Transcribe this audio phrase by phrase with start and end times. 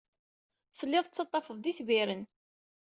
[0.77, 2.23] Telliḍ tettaḍḍafeḍ-d itbiren.